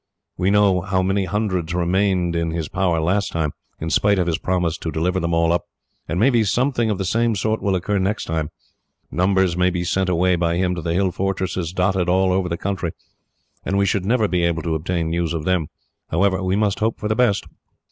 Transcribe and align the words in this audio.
We 0.35 0.49
know 0.49 0.81
how 0.81 1.03
many 1.03 1.25
hundreds 1.25 1.75
remained 1.75 2.35
in 2.35 2.49
his 2.49 2.67
power 2.67 2.99
last 2.99 3.31
time, 3.31 3.51
in 3.79 3.91
spite 3.91 4.17
of 4.17 4.25
his 4.25 4.39
promise 4.39 4.79
to 4.79 4.89
deliver 4.91 5.19
them 5.19 5.31
all 5.35 5.53
up; 5.53 5.65
and 6.07 6.19
maybe 6.19 6.43
something 6.43 6.89
of 6.89 6.97
the 6.97 7.05
same 7.05 7.35
sort 7.35 7.61
will 7.61 7.75
occur 7.75 7.99
next 7.99 8.25
time. 8.25 8.49
Numbers 9.11 9.55
may 9.55 9.69
be 9.69 9.83
sent 9.83 10.09
away, 10.09 10.35
by 10.37 10.57
him, 10.57 10.73
to 10.73 10.81
the 10.81 10.95
hill 10.95 11.11
fortresses 11.11 11.71
dotted 11.71 12.09
all 12.09 12.31
over 12.31 12.49
the 12.49 12.57
country; 12.57 12.93
and 13.63 13.77
we 13.77 13.85
should 13.85 14.03
never 14.03 14.27
be 14.27 14.41
able 14.43 14.63
to 14.63 14.73
obtain 14.73 15.11
news 15.11 15.35
of 15.35 15.45
them. 15.45 15.67
However, 16.09 16.41
we 16.41 16.55
must 16.55 16.79
hope 16.79 16.97
for 16.99 17.07
the 17.07 17.15
best." 17.15 17.45